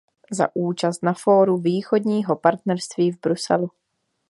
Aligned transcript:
Za 0.31 0.49
účast 0.53 1.03
na 1.03 1.13
fóru 1.13 1.57
Východního 1.57 2.35
partnerství 2.35 3.11
v 3.11 3.19
Bruselu. 3.21 3.71